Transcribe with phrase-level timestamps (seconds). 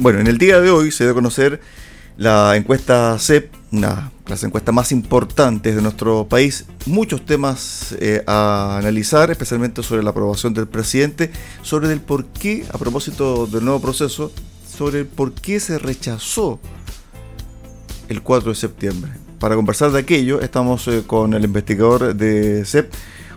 [0.00, 1.60] Bueno, en el día de hoy se dio a conocer
[2.16, 6.66] la encuesta CEP, una de las encuestas más importantes de nuestro país.
[6.86, 11.32] Muchos temas eh, a analizar, especialmente sobre la aprobación del presidente,
[11.62, 14.30] sobre el por qué, a propósito del nuevo proceso,
[14.72, 16.60] sobre el por qué se rechazó
[18.08, 19.10] el 4 de septiembre.
[19.40, 22.92] Para conversar de aquello, estamos eh, con el investigador de CEP,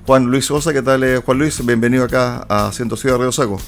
[0.05, 0.71] Juan Luis Osa.
[0.73, 1.65] ¿Qué tal, eh, Juan Luis?
[1.65, 3.59] Bienvenido acá a Ciento Ciudad Río Saco.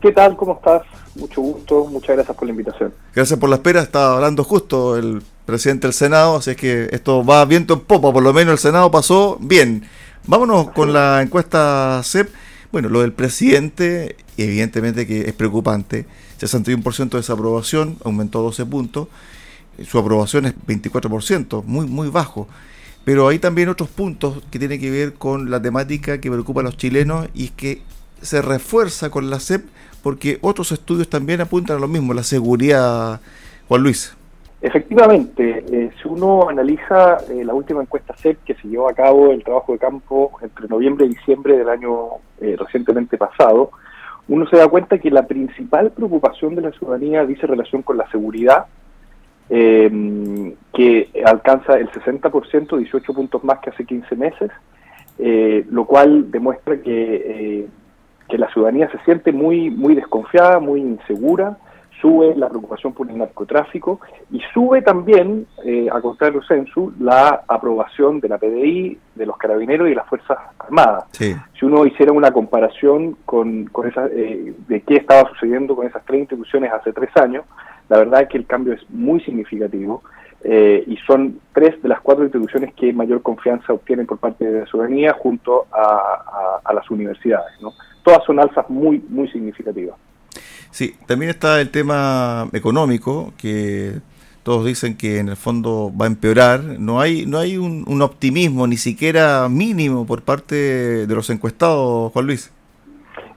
[0.00, 0.36] ¿Qué tal?
[0.36, 0.82] ¿Cómo estás?
[1.16, 2.94] Mucho gusto, muchas gracias por la invitación.
[3.12, 7.24] Gracias por la espera, estaba hablando justo el presidente del Senado, así es que esto
[7.24, 9.88] va viento en popa, por lo menos el Senado pasó bien.
[10.26, 12.28] Vámonos con la encuesta CEP.
[12.70, 16.06] Bueno, lo del presidente, evidentemente que es preocupante.
[16.38, 19.08] 61% de desaprobación, aumentó 12 puntos.
[19.84, 22.46] Su aprobación es 24%, muy, muy bajo.
[23.04, 26.64] Pero hay también otros puntos que tienen que ver con la temática que preocupa a
[26.64, 27.82] los chilenos y que
[28.20, 29.64] se refuerza con la CEP
[30.08, 33.20] porque otros estudios también apuntan a lo mismo, la seguridad,
[33.68, 34.16] Juan Luis.
[34.62, 39.32] Efectivamente, eh, si uno analiza eh, la última encuesta CEP que se llevó a cabo
[39.32, 42.06] el trabajo de campo entre noviembre y diciembre del año
[42.40, 43.72] eh, recientemente pasado,
[44.28, 48.10] uno se da cuenta que la principal preocupación de la ciudadanía dice relación con la
[48.10, 48.64] seguridad,
[49.50, 54.50] que alcanza el 60%, 18 puntos más que hace 15 meses,
[55.70, 57.68] lo cual demuestra que
[58.28, 61.56] que la ciudadanía se siente muy, muy desconfiada, muy insegura,
[62.00, 68.20] sube la preocupación por el narcotráfico y sube también, eh, a contrario censo, la aprobación
[68.20, 71.04] de la PDI, de los carabineros y de las Fuerzas Armadas.
[71.12, 76.04] Si uno hiciera una comparación con, con esa, eh, de qué estaba sucediendo con esas
[76.04, 77.44] tres instituciones hace tres años,
[77.88, 80.02] la verdad es que el cambio es muy significativo.
[80.44, 84.60] Eh, y son tres de las cuatro instituciones que mayor confianza obtienen por parte de
[84.60, 87.60] la ciudadanía junto a, a las universidades.
[87.60, 87.72] ¿no?
[88.08, 89.94] Todas son alzas muy, muy significativas.
[90.70, 94.00] Sí, también está el tema económico, que
[94.42, 96.60] todos dicen que en el fondo va a empeorar.
[96.78, 102.26] No hay, no hay un, optimismo, ni siquiera mínimo, por parte de los encuestados, Juan
[102.26, 102.50] Luis.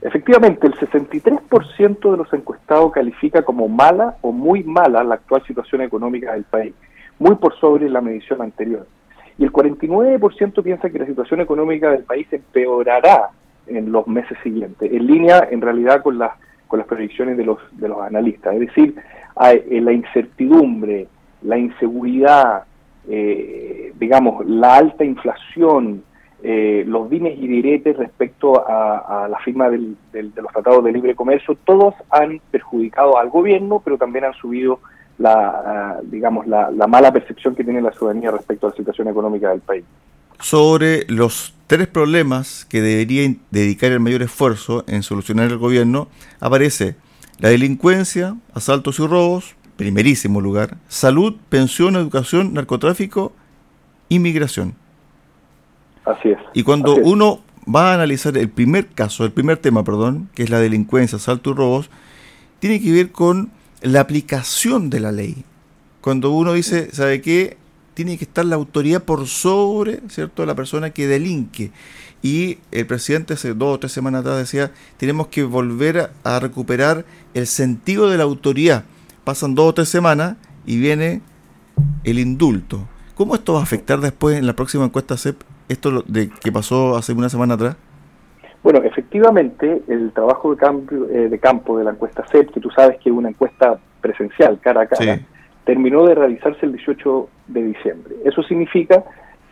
[0.00, 5.82] Efectivamente, el 63% de los encuestados califica como mala o muy mala la actual situación
[5.82, 6.72] económica del país,
[7.18, 8.86] muy por sobre la medición anterior.
[9.36, 13.32] Y el 49% piensa que la situación económica del país empeorará
[13.66, 16.32] en los meses siguientes, en línea en realidad con las
[16.66, 18.94] con las predicciones de los de los analistas, es decir,
[19.36, 21.06] hay, eh, la incertidumbre,
[21.42, 22.64] la inseguridad,
[23.08, 26.02] eh, digamos, la alta inflación,
[26.42, 31.14] eh, los dimes y diretes respecto a, la firma del, de los tratados de libre
[31.14, 34.80] comercio, todos han perjudicado al gobierno, pero también han subido
[35.18, 39.60] la, digamos, la mala percepción que tiene la ciudadanía respecto a la situación económica del
[39.60, 39.84] país
[40.40, 46.08] sobre los tres problemas que debería dedicar el mayor esfuerzo en solucionar el gobierno,
[46.40, 46.96] aparece
[47.38, 53.32] la delincuencia, asaltos y robos, primerísimo lugar, salud, pensión, educación, narcotráfico,
[54.08, 54.74] inmigración.
[56.04, 56.38] Así es.
[56.54, 60.50] Y cuando uno va a analizar el primer caso, el primer tema, perdón, que es
[60.50, 61.90] la delincuencia, asalto y robos,
[62.58, 63.50] tiene que ver con
[63.80, 65.44] la aplicación de la ley.
[66.00, 67.56] Cuando uno dice, ¿sabe qué?
[67.94, 71.70] Tiene que estar la autoridad por sobre, ¿cierto?, la persona que delinque.
[72.22, 77.04] Y el presidente hace dos o tres semanas atrás decía, tenemos que volver a, recuperar
[77.34, 78.84] el sentido de la autoridad.
[79.24, 81.20] Pasan dos o tres semanas y viene
[82.04, 82.86] el indulto.
[83.16, 86.96] ¿Cómo esto va a afectar después en la próxima encuesta CEP, esto de que pasó
[86.96, 87.76] hace una semana atrás?
[88.62, 92.70] Bueno, efectivamente, el trabajo de, cambio, eh, de campo de la encuesta CEP, que tú
[92.70, 95.20] sabes que es una encuesta presencial, cara a cara,
[95.64, 98.16] terminó de realizarse el 18 de diciembre.
[98.24, 99.04] Eso significa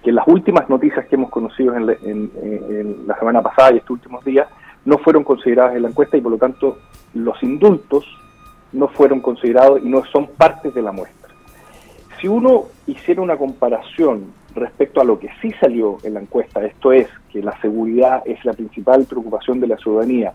[0.03, 4.49] que las últimas noticias que hemos conocido en, la semana pasada y estos últimos días
[4.85, 6.79] no fueron consideradas en la encuesta y por lo tanto
[7.15, 8.07] los indultos
[8.73, 11.35] no fueron considerados y no son parte de la muestra.
[12.21, 16.93] Si uno hiciera una comparación respecto a lo que sí salió en la encuesta, esto
[16.93, 20.33] es que la seguridad es la principal preocupación de la ciudadanía,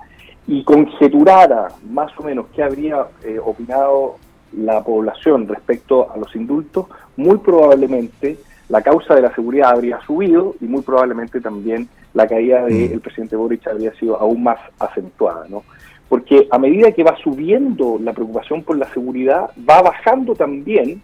[0.48, 4.18] y conjeturara más o menos qué habría eh, opinado
[4.54, 6.88] la población respecto a los indultos,
[7.18, 8.38] muy probablemente
[8.70, 13.00] la causa de la seguridad habría subido y muy probablemente también la caída del mm.
[13.00, 15.64] presidente Boric habría sido aún más acentuada, ¿no?
[16.10, 21.02] Porque a medida que va subiendo la preocupación por la seguridad, va bajando también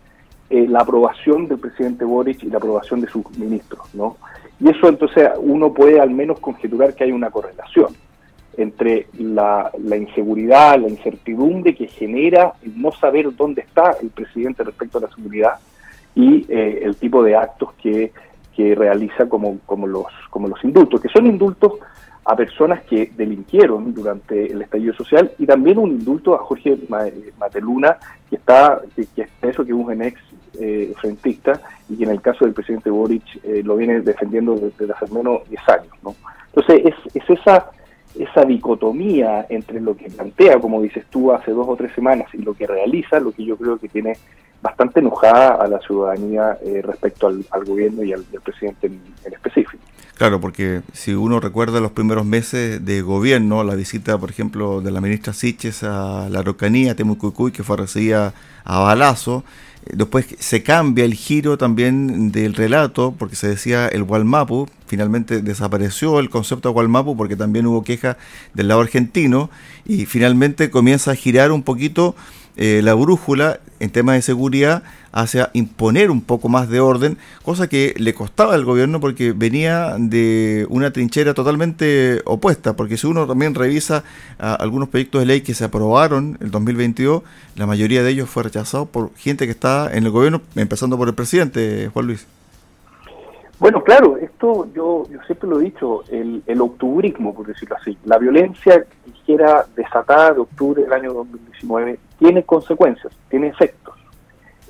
[0.49, 4.17] eh, la aprobación del presidente Boric y la aprobación de sus ministros, ¿no?
[4.59, 7.95] Y eso entonces uno puede al menos conjeturar que hay una correlación
[8.57, 14.97] entre la, inseguridad, la incertidumbre que genera el no saber dónde está el presidente respecto
[14.97, 15.53] a la seguridad
[16.15, 18.11] y eh, el tipo de actos que,
[18.55, 21.73] que realiza como, como, los, como los indultos, que son indultos
[22.23, 26.77] a personas que delinquieron durante el estallido social y también un indulto a Jorge
[27.39, 27.97] Mateluna,
[28.29, 30.21] que está, que, es eso que es un ex
[30.59, 31.59] eh, frentista
[31.89, 35.47] y que en el caso del presidente Boric eh, lo viene defendiendo desde, hace menos
[35.49, 35.93] 10 años.
[36.03, 36.15] ¿no?
[36.53, 37.71] Entonces es, es esa
[38.19, 42.37] esa dicotomía entre lo que plantea, como dices tú, hace dos o tres semanas y
[42.39, 44.13] lo que realiza, lo que yo creo que tiene
[44.61, 49.01] bastante enojada a la ciudadanía eh, respecto al, gobierno y al, presidente en,
[49.33, 49.83] específico.
[50.15, 54.91] Claro, porque si uno recuerda los primeros meses de gobierno, la visita, por ejemplo, de
[54.91, 59.43] la ministra Siches a la Araucanía, Temucucuy, que fue recibida a balazo,
[59.85, 66.19] después se cambia el giro también del relato, porque se decía el Gualmapu, finalmente desapareció
[66.19, 68.17] el concepto de Gualmapu porque también hubo queja
[68.53, 69.49] del lado argentino,
[69.85, 72.15] y finalmente comienza a girar un poquito
[72.57, 77.67] eh, la brújula en temas de seguridad hacia imponer un poco más de orden, cosa
[77.67, 83.27] que le costaba al gobierno porque venía de una trinchera totalmente opuesta, porque si uno
[83.27, 84.03] también revisa
[84.39, 87.23] ah, algunos proyectos de ley que se aprobaron en el 2022,
[87.55, 91.07] la mayoría de ellos fue rechazado por gente que está en el gobierno, empezando por
[91.07, 92.25] el presidente, Juan Luis.
[93.61, 98.17] Bueno, claro, esto yo, siempre lo he dicho, el, el octubrismo, por decirlo así, la
[98.17, 103.93] violencia ligera desatada de octubre del año 2019 tiene consecuencias, tiene efectos.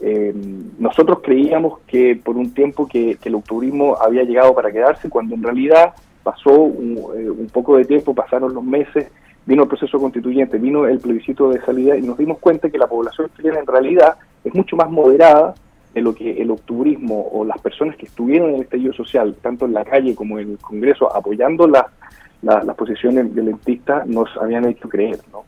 [0.01, 0.35] Eh,
[0.77, 5.43] nosotros creíamos que por un tiempo que, el octubrismo había llegado para quedarse, cuando en
[5.43, 9.09] realidad pasó un, eh, un, poco de tiempo, pasaron los meses,
[9.45, 12.87] vino el proceso constituyente, vino el plebiscito de salida y nos dimos cuenta que la
[12.87, 15.55] población chilena en realidad es mucho más moderada
[15.93, 19.65] de lo que el octubrismo o las personas que estuvieron en el estallido social, tanto
[19.65, 25.19] en la calle como en el Congreso, apoyando las posiciones violentistas, nos habían hecho creer.
[25.31, 25.43] ¿no?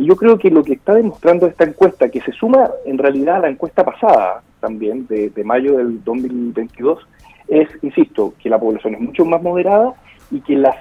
[0.00, 3.36] Y yo creo que lo que está demostrando esta encuesta, que se suma en realidad
[3.36, 7.06] a la encuesta pasada también, de, mayo del 2022,
[7.48, 9.92] es, insisto, que la población es mucho más moderada
[10.30, 10.76] y que las,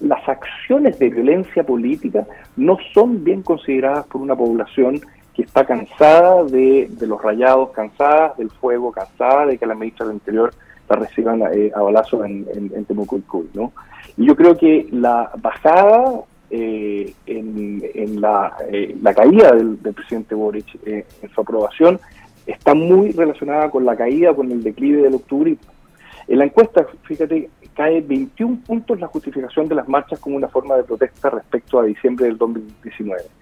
[0.00, 2.26] las acciones de violencia política
[2.56, 5.00] no son bien consideradas por una población
[5.40, 10.16] que está cansada de, los rayados, cansada del fuego, cansada de que la ministra del
[10.16, 10.52] Interior
[10.86, 12.86] la reciban eh, a balazos en, en, en
[13.54, 13.72] ¿no?
[14.18, 16.20] Y yo creo que la bajada
[16.50, 21.98] eh, en, la, eh, la, caída del, presidente Boric en su aprobación
[22.46, 25.56] está muy relacionada con la caída, con el declive del octubre.
[26.28, 30.76] En la encuesta, fíjate, cae 21 puntos la justificación de las marchas como una forma
[30.76, 33.39] de protesta respecto a diciembre del 2019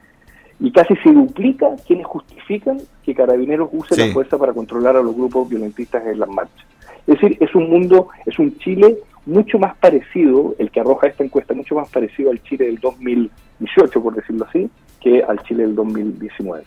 [0.61, 5.15] y casi se duplica quienes justifican que Carabineros use la fuerza para controlar a los
[5.15, 6.67] grupos violentistas en las marchas.
[7.07, 11.23] Es decir, es un mundo, es un Chile mucho más parecido, el que arroja esta
[11.23, 14.69] encuesta, mucho más parecido al Chile del 2018, por decirlo así,
[15.01, 16.65] que al Chile del 2019.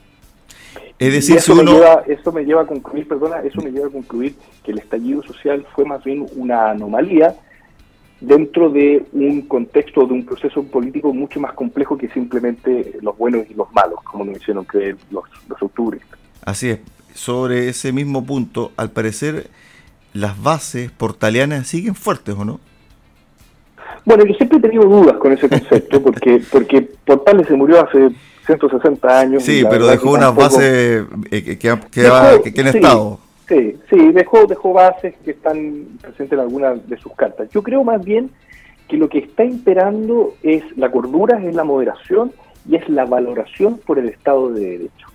[0.98, 3.90] Es decir, eso, me lleva, eso me lleva a concluir, perdona, eso me lleva a
[3.92, 7.36] concluir que el estallido social fue más bien una anomalía
[8.22, 13.46] dentro de un contexto de un proceso político mucho más complejo que simplemente los buenos
[13.50, 15.60] y los malos, como nos hicieron creer los, los.
[16.46, 16.80] Así es.
[17.14, 19.48] Sobre ese mismo punto, al parecer,
[20.14, 22.60] las bases portalianas siguen fuertes, ¿o no?
[24.06, 28.10] Bueno, yo siempre he tenido dudas con ese concepto, porque, porque Portales se murió hace
[28.46, 29.44] 160 años.
[29.44, 33.20] Sí, pero dejó unas bases eh, que, que, que, que, han estado.
[33.52, 37.50] Sí, sí, dejó, dejó bases que están presentes en algunas de sus cartas.
[37.50, 38.30] Yo creo más bien
[38.88, 42.32] que lo que está imperando es la cordura, es la moderación
[42.66, 45.08] y es la valoración por el Estado de Derecho.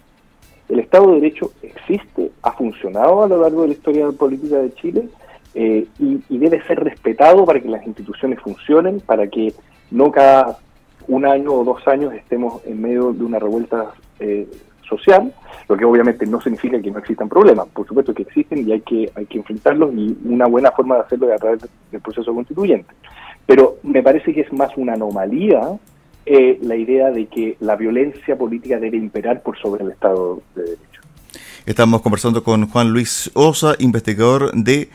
[0.69, 4.75] El Estado de Derecho existe, ha funcionado a lo largo de la historia política de
[4.75, 5.09] Chile
[5.55, 9.55] eh, y, debe ser respetado para que las instituciones funcionen, para que
[9.91, 10.59] no cada
[11.09, 14.47] un año o dos años estemos en medio de una revuelta eh,
[14.87, 15.33] social,
[15.69, 18.81] lo que obviamente no significa que no existan problemas, por supuesto que existen y hay
[18.81, 22.35] que, hay que enfrentarlos y una buena forma de hacerlo es a través del proceso
[22.35, 22.93] constituyente.
[23.47, 25.79] Pero me parece que es más una anomalía
[26.25, 30.63] eh, la idea de que la violencia política debe imperar por sobre el Estado de
[30.63, 31.01] Derecho.
[31.67, 34.89] Estamos conversando con Juan Luis Osa, investigador de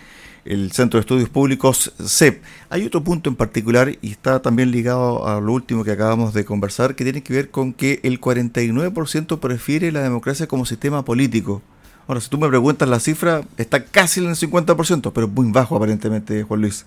[0.45, 2.41] el Centro de Estudios Públicos CEP.
[2.69, 6.45] Hay otro punto en particular y está también ligado a lo último que acabamos de
[6.45, 11.61] conversar, que tiene que ver con que el 49% prefiere la democracia como sistema político.
[12.07, 15.75] Ahora, si tú me preguntas la cifra, está casi en el 50%, pero muy bajo
[15.75, 16.85] aparentemente, Juan Luis.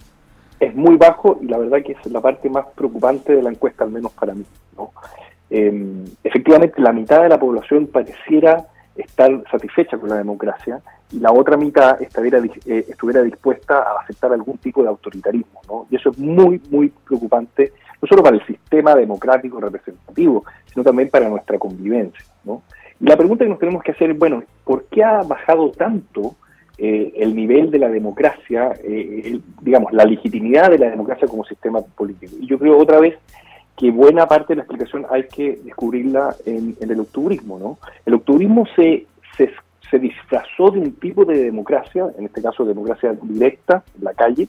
[0.61, 3.85] Es muy bajo y la verdad que es la parte más preocupante de la encuesta,
[3.85, 4.45] al menos para mí.
[5.51, 10.81] Em, efectivamente, la mitad de la población pareciera estar satisfecha con la democracia
[11.15, 15.61] y la otra mitad estuviera, eh, estuviera dispuesta a aceptar algún tipo de autoritarismo.
[15.69, 15.87] ¿no?
[15.91, 21.09] Y eso es muy, muy preocupante, no solo para el sistema democrático representativo, sino también
[21.11, 22.25] para nuestra convivencia.
[22.45, 22.63] ¿no?
[23.01, 26.37] Y la pregunta que nos tenemos que hacer es, bueno, ¿por qué ha bajado tanto
[26.77, 31.81] eh, el nivel de la democracia, eh, digamos, la legitimidad de la democracia como sistema
[31.81, 32.35] político.
[32.41, 33.17] Y yo creo otra vez
[33.77, 37.79] que buena parte de la explicación hay que descubrirla en, el octubrismo, ¿no?
[38.05, 39.07] El octubrismo se,
[39.37, 39.53] se,
[39.95, 44.49] se, disfrazó de un tipo de democracia, en este caso democracia directa, en la calle,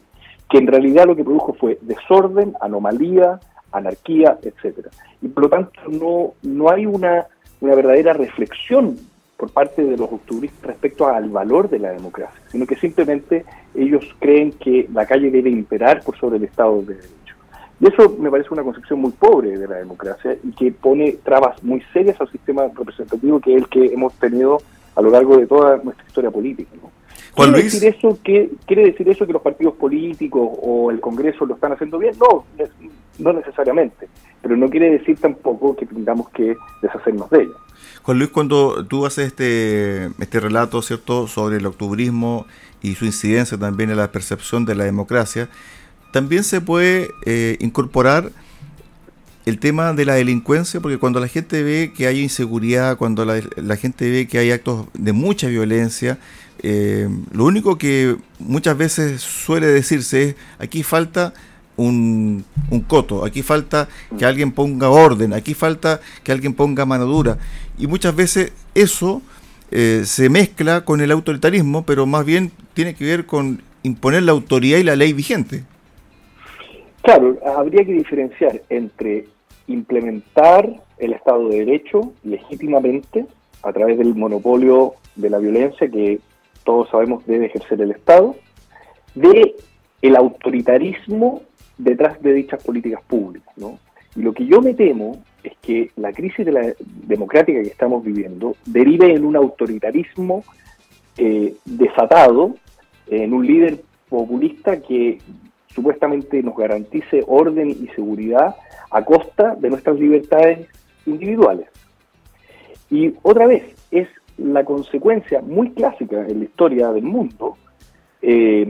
[0.50, 3.40] que en realidad lo que produjo fue desorden, anomalía,
[3.72, 4.90] anarquía, etcétera.
[5.22, 7.25] Y por lo tanto no, no hay una,
[7.62, 8.98] una verdadera reflexión
[9.38, 14.06] por parte de los octubristas respecto al valor de la democracia, sino que simplemente ellos
[14.20, 17.36] creen que la calle debe imperar por sobre el Estado de Derecho.
[17.82, 21.62] Y eso me parece una concepción muy pobre de la democracia y que pone trabas
[21.62, 24.60] muy serias al sistema representativo que es el que hemos tenido
[24.96, 26.70] a lo largo de toda nuestra historia política.
[26.82, 26.92] ¿no?
[27.36, 31.56] ¿Quiere, decir eso que, ¿Quiere decir eso que los partidos políticos o el Congreso lo
[31.56, 32.16] están haciendo bien?
[32.18, 32.46] No,
[33.20, 34.08] no necesariamente,
[34.42, 37.56] pero no quiere decir tampoco que tengamos que deshacernos de ello.
[38.04, 42.46] Juan Luis, cuando tú haces este, este relato cierto sobre el octubrismo
[42.82, 45.50] y su incidencia también en la percepción de la democracia,
[46.12, 48.32] también se puede eh, incorporar
[49.46, 53.75] el tema de la delincuencia, porque cuando la gente ve que hay inseguridad, cuando la,
[53.75, 56.18] gente ve que hay actos de mucha violencia,
[56.64, 61.34] eh, lo único que muchas veces suele decirse es, aquí falta
[61.78, 62.44] un,
[62.88, 63.88] coto, aquí falta
[64.18, 67.38] que alguien ponga orden, aquí falta que alguien ponga mano dura.
[67.78, 69.22] Y muchas veces eso
[69.70, 74.32] eh, se mezcla con el autoritarismo, pero más bien tiene que ver con imponer la
[74.32, 75.64] autoridad y la ley vigente.
[77.04, 79.28] Claro, habría que diferenciar entre
[79.68, 83.26] implementar el Estado de Derecho legítimamente
[83.64, 86.20] a través del monopolio de la violencia que
[86.64, 88.36] todos sabemos debe ejercer el Estado,
[89.14, 89.56] de
[90.02, 91.42] el autoritarismo
[91.78, 93.54] detrás de dichas políticas públicas.
[93.58, 93.80] ¿no?
[94.16, 98.04] Y lo que yo me temo es que la crisis de la democrática que estamos
[98.04, 100.44] viviendo derive en un autoritarismo
[101.18, 102.56] eh, desatado,
[103.08, 105.20] en un líder populista que
[105.75, 108.55] supuestamente nos garantice orden y seguridad
[108.89, 110.67] a costa de nuestras libertades
[111.05, 111.67] individuales.
[112.89, 117.58] Y otra vez, es la consecuencia muy clásica en la historia del mundo,
[118.22, 118.65] eh,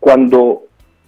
[0.00, 0.62] cuando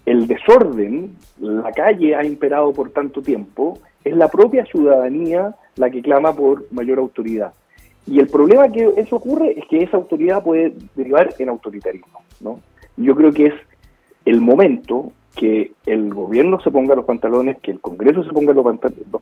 [0.05, 6.03] el desorden, la calle ha imperado por tanto tiempo, es la propia ciudadanía la que
[6.03, 7.53] clama por mayor autoridad.
[8.07, 12.21] Y el problema que eso ocurre es que esa autoridad puede derivar en autoritarismo.
[12.41, 12.61] ¿no?
[12.97, 13.55] Yo creo que es
[14.25, 18.65] el momento que el gobierno se ponga los pantalones, que el Congreso se ponga los,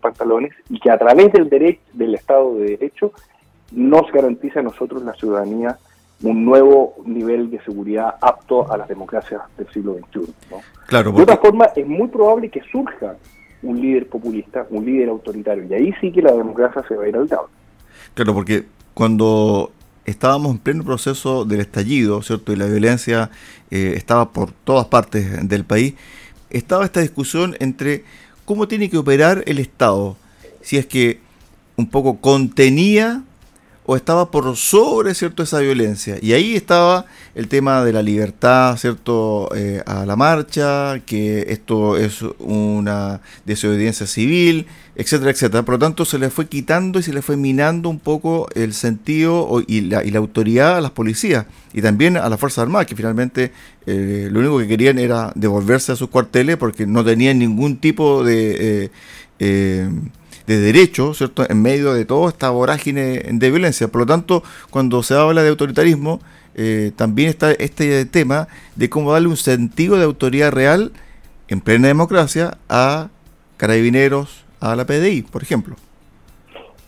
[0.00, 3.12] pantalones y que a través del derecho, del Estado de Derecho
[3.72, 5.78] nos garantice a nosotros la ciudadanía
[6.22, 10.32] un nuevo nivel de seguridad apto a las democracias del siglo XXI.
[10.86, 13.16] Claro, De otra forma, es muy probable que surja
[13.62, 17.08] un líder populista, un líder autoritario, y ahí sí que la democracia se va a
[17.08, 17.48] ir al diablo.
[18.14, 19.72] Claro, porque cuando
[20.04, 22.52] estábamos en pleno proceso del estallido, ¿cierto?
[22.52, 23.30] Y la violencia
[23.70, 25.94] eh, estaba por todas partes del país.
[26.50, 28.04] Estaba esta discusión entre
[28.44, 30.16] cómo tiene que operar el Estado.
[30.60, 31.20] Si es que
[31.76, 33.22] un poco contenía
[33.84, 36.16] o estaba por sobre cierto esa violencia.
[36.20, 41.96] Y ahí estaba el tema de la libertad cierto eh, a la marcha que esto
[41.96, 45.62] es una desobediencia civil etcétera etcétera.
[45.64, 48.74] Por lo tanto se le fue quitando y se le fue minando un poco el
[48.74, 52.86] sentido y la, y la autoridad a las policías y también a las fuerzas armadas
[52.86, 53.52] que finalmente
[53.86, 58.22] eh, lo único que querían era devolverse a sus cuarteles porque no tenían ningún tipo
[58.22, 58.90] de
[59.38, 59.90] eh,
[60.52, 63.88] de derecho, ¿cierto?, en medio de toda esta vorágine de violencia.
[63.88, 66.20] Por lo tanto, cuando se habla de autoritarismo,
[66.54, 70.92] eh, también está este tema de cómo darle un sentido de autoridad real
[71.48, 73.08] en plena democracia a
[73.56, 75.76] carabineros, a la PDI, por ejemplo.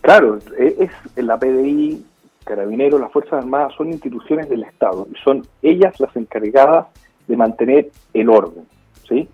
[0.01, 0.77] Claro, e-,
[1.17, 2.05] es la PDI,
[2.45, 6.87] carabineros, las Fuerzas Armadas son instituciones del Estado y son ellas las encargadas
[7.27, 8.65] de mantener el orden,
[9.09, 9.29] ¿sí?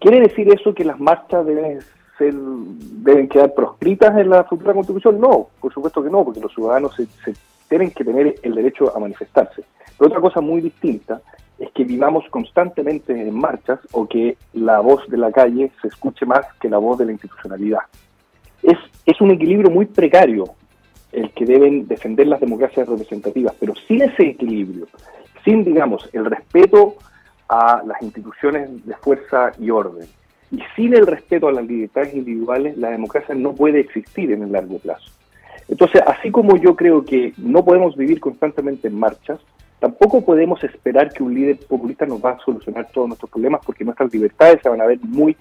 [0.00, 1.78] ¿Quiere decir eso que las marchas deben
[2.18, 5.20] ser, deben quedar proscritas en la futura constitución?
[5.20, 7.06] No, por supuesto que no, porque los ciudadanos se,
[7.68, 9.62] tienen que tener el derecho a manifestarse.
[9.98, 11.20] Pero otra cosa muy distinta
[11.58, 16.26] es que vivamos constantemente en marchas o que la voz de la calle se escuche
[16.26, 17.80] más que la voz de la institucionalidad.
[18.62, 20.44] Es, es un equilibrio muy precario
[21.12, 24.86] el que deben defender las democracias representativas, pero sin ese equilibrio,
[25.44, 26.96] sin, digamos, el respeto
[27.48, 30.06] a las instituciones de fuerza y orden,
[30.50, 34.52] y sin el respeto a las libertades individuales, la democracia no puede existir en el
[34.52, 35.10] largo plazo.
[35.68, 39.40] Entonces, así como yo creo que no podemos vivir constantemente en marchas,
[39.80, 43.84] tampoco podemos esperar que un líder populista nos va a solucionar todos nuestros problemas porque
[43.84, 45.36] nuestras libertades se van a ver muy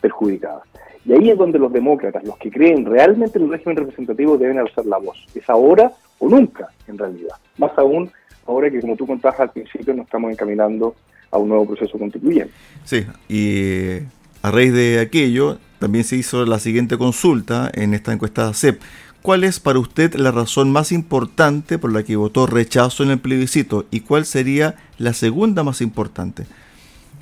[0.00, 0.62] perjudicadas.
[1.04, 4.58] Y ahí es donde los demócratas, los que creen realmente en el régimen representativo, deben
[4.58, 5.24] alzar la voz.
[5.34, 7.36] Es ahora o nunca, en realidad.
[7.58, 8.10] Más aún
[8.46, 10.94] ahora que como tú contabas al principio nos estamos encaminando
[11.30, 12.52] a un nuevo proceso constituyente.
[12.84, 13.98] Sí, y
[14.46, 18.80] a raíz de aquello también se hizo la siguiente consulta en esta encuesta CEP.
[19.20, 23.18] ¿Cuál es para usted la razón más importante por la que votó rechazo en el
[23.18, 26.46] plebiscito y cuál sería la segunda más importante?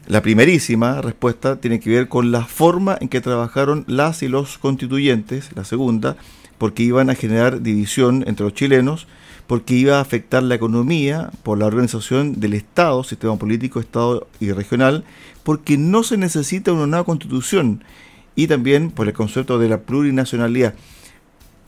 [0.07, 4.59] La primerísima respuesta tiene que ver con la forma en que trabajaron las y los
[4.59, 6.19] constituyentes, la segunda,
[6.65, 9.07] porque iban a generar división entre los chilenos,
[9.47, 14.51] porque iba a afectar la economía por la organización del Estado, sistema político, Estado y
[14.51, 15.05] regional,
[15.43, 17.85] porque no se necesita una nueva constitución
[18.35, 20.73] y también por el concepto de la plurinacionalidad.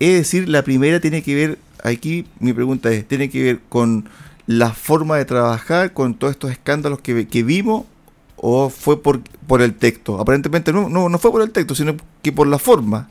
[0.01, 4.09] Es decir, la primera tiene que ver, aquí mi pregunta es, ¿tiene que ver con
[4.47, 7.85] la forma de trabajar, con todos estos escándalos que, que vimos,
[8.37, 10.19] o fue por, por el texto?
[10.19, 13.11] Aparentemente no, no, no fue por el texto, sino que por la forma.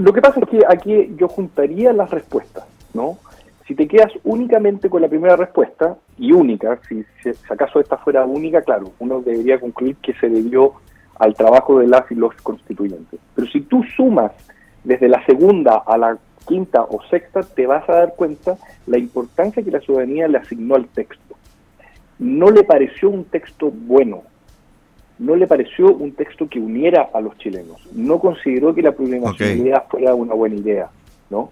[0.00, 2.64] Lo que pasa es que aquí yo juntaría las respuestas,
[2.94, 3.18] ¿no?
[3.66, 8.24] Si te quedas únicamente con la primera respuesta, y única, si, si, acaso esta fuera
[8.24, 10.72] única, claro, uno debería concluir que se debió
[11.18, 13.20] al trabajo de las y los constituyentes.
[13.34, 14.32] Pero si tú sumas
[14.84, 16.16] desde la segunda a la
[16.46, 20.76] quinta o sexta, te vas a dar cuenta la importancia que la ciudadanía le asignó
[20.76, 21.36] al texto.
[22.18, 24.22] No le pareció un texto bueno,
[25.20, 29.84] no le pareció un texto que uniera a los chilenos, no consideró que la plurinacionalidad
[29.88, 30.88] fuera una buena idea,
[31.28, 31.50] ¿no?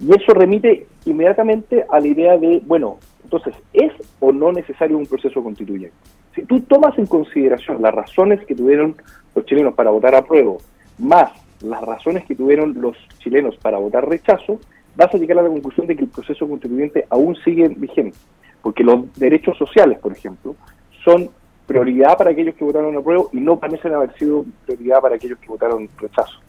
[0.00, 5.06] Y eso remite inmediatamente a la idea de, bueno, entonces, ¿es o no necesario un
[5.06, 5.94] proceso constituyente?
[6.34, 8.96] Si tú tomas en consideración las razones que tuvieron
[9.34, 10.54] los chilenos para votar a prueba,
[10.98, 11.30] más
[11.62, 14.58] las razones que tuvieron los chilenos para votar rechazo,
[14.96, 18.16] vas a llegar a la conclusión de que el proceso constituyente aún sigue vigente,
[18.62, 20.56] porque los derechos sociales, por ejemplo,
[21.04, 21.30] son
[21.66, 25.38] prioridad para aquellos que votaron a prueba y no parecen haber sido prioridad para aquellos
[25.38, 26.40] que votaron rechazo.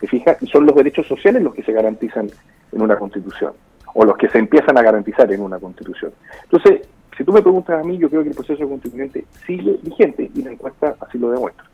[0.00, 0.36] ¿Se fija?
[0.40, 2.30] Y son los derechos sociales los que se garantizan
[2.72, 3.52] en una constitución,
[3.94, 6.12] o los que se empiezan a garantizar en una constitución.
[6.42, 10.30] Entonces, si tú me preguntas a mí, yo creo que el proceso constituyente sigue vigente
[10.34, 11.64] y la encuesta así lo demuestra.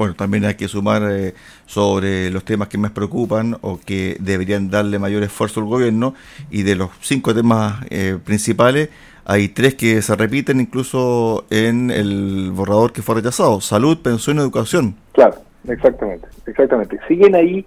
[0.00, 1.34] Bueno, también hay que sumar eh,
[1.66, 6.14] sobre los temas que más preocupan o que deberían darle mayor esfuerzo al gobierno
[6.50, 8.88] y de los cinco temas eh, principales
[9.26, 14.40] hay tres que se repiten incluso en el borrador que fue rechazado, salud, pensión y
[14.40, 14.94] educación.
[15.12, 15.34] Claro,
[15.68, 16.98] exactamente, exactamente.
[17.06, 17.66] Siguen ahí,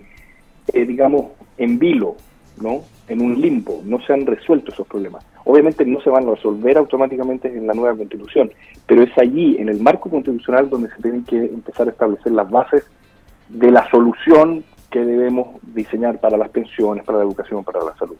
[0.73, 2.17] eh, digamos, en vilo,
[2.57, 2.83] ¿no?
[3.07, 5.25] En un limbo, no se han resuelto esos problemas.
[5.45, 8.51] Obviamente no se van a resolver automáticamente en la nueva constitución,
[8.87, 12.49] pero es allí, en el marco constitucional, donde se tienen que empezar a establecer las
[12.49, 12.83] bases
[13.49, 18.15] de la solución que debemos diseñar para las pensiones, para la educación, para la salud.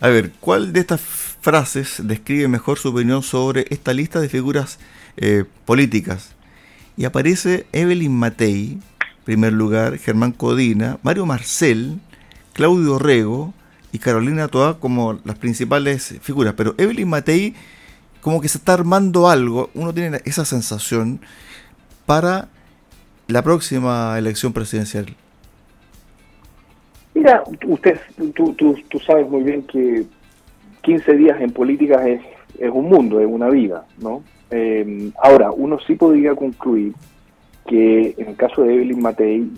[0.00, 4.78] A ver, ¿cuál de estas frases describe mejor su opinión sobre esta lista de figuras
[5.16, 6.34] eh, políticas?
[6.98, 8.78] Y aparece Evelyn Matei,
[9.24, 11.98] primer lugar, Germán Codina, Mario Marcel,
[12.56, 13.52] Claudio Rego,
[13.92, 16.54] y Carolina Toa como las principales figuras.
[16.54, 17.54] Pero Evelyn Matei,
[18.20, 21.20] como que se está armando algo, uno tiene esa sensación
[22.04, 22.48] para
[23.28, 25.06] la próxima elección presidencial.
[27.14, 27.98] Mira, usted,
[28.34, 30.04] tú, tú, tú sabes muy bien que
[30.82, 32.20] 15 días en política es,
[32.70, 34.22] un mundo, es una vida, ¿no?
[34.50, 36.92] Eh, ahora, uno sí podría concluir
[37.66, 39.50] que en el caso de Evelyn Matei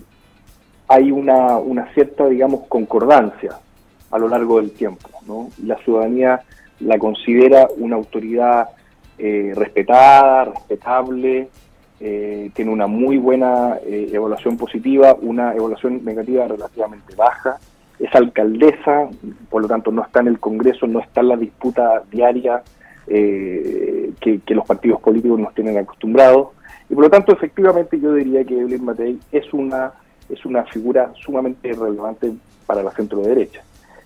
[0.89, 3.59] hay una, una cierta, digamos, concordancia
[4.11, 5.07] a lo largo del tiempo.
[5.27, 5.49] ¿no?
[5.63, 6.41] La ciudadanía
[6.79, 8.69] la considera una autoridad
[9.17, 11.49] eh, respetada, respetable,
[11.99, 17.57] eh, tiene una muy buena eh, evaluación positiva, una evaluación negativa relativamente baja,
[17.99, 19.09] es alcaldesa,
[19.49, 22.63] por lo tanto no está en el Congreso, no está en la disputa diaria
[23.05, 26.49] que, que, los partidos políticos nos tienen acostumbrados,
[26.89, 29.91] y por lo tanto efectivamente yo diría que Evelyn Matei es una,
[30.29, 32.31] es una figura sumamente relevante
[32.65, 33.61] para la centro derecha.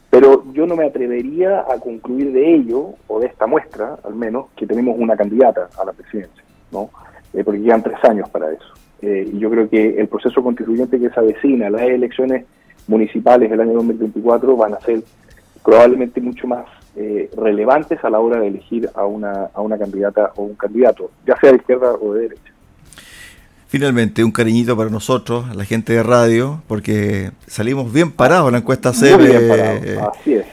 [0.10, 4.46] Pero yo no me atrevería a concluir de ello, o de esta muestra al menos,
[4.56, 6.90] que tenemos una candidata a la presidencia, ¿no?
[7.34, 8.74] Eh, porque quedan tres años para eso.
[9.02, 12.46] Eh, y yo creo que el proceso constituyente que se avecina, las elecciones
[12.88, 15.02] municipales del año 2024 van a ser
[15.64, 20.32] probablemente mucho más eh, relevantes a la hora de elegir a una, a una candidata
[20.36, 22.53] o un candidato, ya sea de izquierda o de derecha.
[23.74, 28.60] Finalmente, un cariñito para nosotros, la gente de radio, porque salimos bien parados en la
[28.60, 29.18] encuesta CB.
[29.18, 30.46] Muy Así es.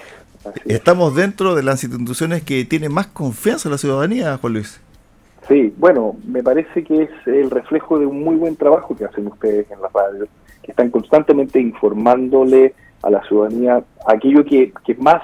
[0.65, 4.81] Estamos dentro de las instituciones que tienen más confianza en la ciudadanía, Juan Luis.
[5.47, 9.27] Sí, bueno, me parece que es el reflejo de un muy buen trabajo que hacen
[9.27, 10.27] ustedes en la radio,
[10.63, 15.21] que están constantemente informándole a la ciudadanía aquello que, que más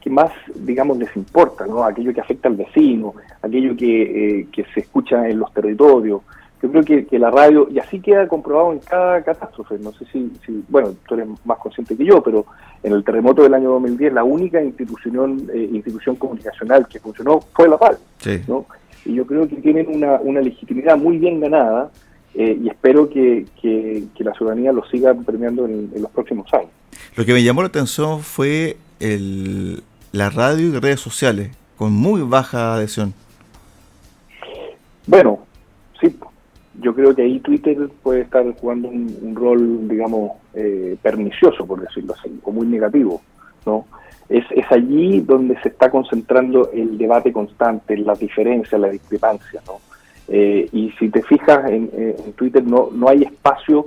[0.00, 1.84] que más, digamos, les importa, ¿no?
[1.84, 6.22] Aquello que afecta al vecino, aquello que, eh, que se escucha en los territorios,
[6.62, 10.06] yo creo que, que, la radio, y así queda comprobado en cada catástrofe, no sé
[10.12, 12.46] si, si, bueno, tú eres más consciente que yo, pero
[12.82, 17.68] en el terremoto del año 2010 la única institución eh, institución comunicacional que funcionó fue
[17.68, 17.98] la radio,
[18.48, 18.66] ¿no?
[19.04, 21.90] Y yo creo que tienen una, una legitimidad muy bien ganada
[22.34, 26.70] eh, y espero que, que, la ciudadanía lo siga premiando en, en, los próximos años.
[27.14, 32.22] Lo que me llamó la atención fue el, la radio y redes sociales, con muy
[32.22, 33.12] baja adhesión.
[35.06, 35.40] Bueno,
[36.00, 36.16] sí,
[36.80, 42.14] yo creo que ahí Twitter puede estar jugando un, rol, digamos, eh, pernicioso, por decirlo
[42.18, 43.20] así, o muy negativo,
[43.66, 43.86] ¿no?
[44.28, 49.80] Es, es allí donde se está concentrando el debate constante, las diferencias, las discrepancias, ¿no?
[50.28, 53.86] Eh, y si te fijas en, en, Twitter no, no hay espacio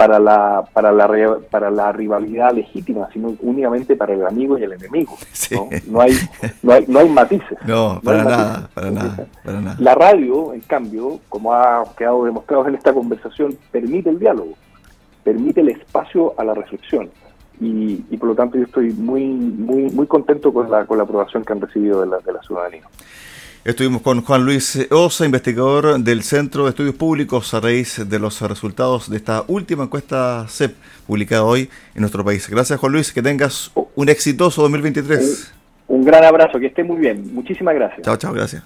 [0.00, 4.72] para la, para la, para la rivalidad legítima, sino únicamente para el amigo y el
[4.72, 5.14] enemigo.
[5.50, 5.68] ¿no?
[5.88, 6.12] No, hay,
[6.62, 7.58] no, hay, no hay matices.
[7.66, 9.76] No, para, nada, para, nada, para nada.
[9.78, 14.54] La radio, en cambio, como ha quedado demostrado en esta conversación, permite el diálogo,
[15.22, 17.10] permite el espacio a la reflexión.
[17.60, 21.04] Y, y, por lo tanto yo estoy muy muy muy contento con la, con la
[21.04, 22.84] aprobación que han recibido de la, de la ciudadanía.
[23.62, 28.40] Estuvimos con Juan Luis Osa, investigador del Centro de Estudios Públicos, a raíz de los
[28.40, 30.74] resultados de esta última encuesta CEP
[31.06, 32.48] publicada hoy en nuestro país.
[32.48, 35.52] Gracias, Juan Luis, que tengas un exitoso 2023.
[35.88, 37.34] Un, un gran abrazo, que esté muy bien.
[37.34, 38.00] Muchísimas gracias.
[38.00, 38.62] Chao, chao, gracias.